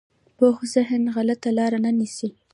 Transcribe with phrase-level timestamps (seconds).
[0.37, 2.29] پوخ ذهن غلطه لاره نه نیسي